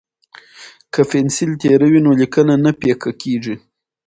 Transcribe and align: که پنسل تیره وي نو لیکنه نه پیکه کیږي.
که 0.93 1.01
پنسل 1.11 1.51
تیره 1.61 1.87
وي 1.91 1.99
نو 2.05 2.11
لیکنه 2.19 2.55
نه 2.65 2.71
پیکه 2.79 3.11
کیږي. 3.21 3.55